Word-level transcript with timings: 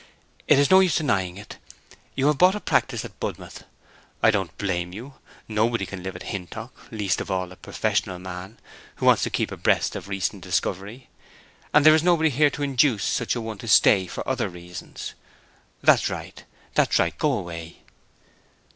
"It 0.47 0.57
is 0.57 0.71
no 0.71 0.79
use 0.79 0.95
denying 0.95 1.37
it. 1.37 1.57
You 2.15 2.25
have 2.25 2.39
bought 2.39 2.55
a 2.55 2.59
practice 2.59 3.05
at 3.05 3.19
Budmouth. 3.19 3.65
I 4.23 4.31
don't 4.31 4.57
blame 4.57 4.93
you. 4.93 5.13
Nobody 5.47 5.85
can 5.85 6.01
live 6.01 6.15
at 6.15 6.23
Hintock—least 6.23 7.21
of 7.21 7.29
all 7.29 7.51
a 7.51 7.55
professional 7.55 8.17
man 8.17 8.57
who 8.95 9.05
wants 9.05 9.21
to 9.21 9.29
keep 9.29 9.51
abreast 9.51 9.95
of 9.95 10.07
recent 10.09 10.41
discovery. 10.43 11.07
And 11.71 11.85
there 11.85 11.93
is 11.93 12.01
nobody 12.01 12.31
here 12.31 12.49
to 12.49 12.63
induce 12.63 13.03
such 13.03 13.35
a 13.35 13.41
one 13.41 13.59
to 13.59 13.67
stay 13.67 14.07
for 14.07 14.27
other 14.27 14.49
reasons. 14.49 15.13
That's 15.83 16.09
right, 16.09 16.45
that's 16.73 16.97
right—go 16.97 17.31
away!" 17.33 17.81